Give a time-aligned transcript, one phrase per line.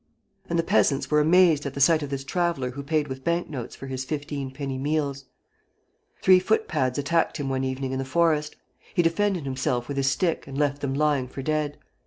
[0.49, 3.51] And the peasants were amazed at the sight of this traveller who paid with bank
[3.51, 5.25] notes for his fifteen penny meals.
[6.23, 8.55] Three foot pads attacked him one evening in the forest.
[8.95, 11.77] He defended himself with his stick and left them lying for dead.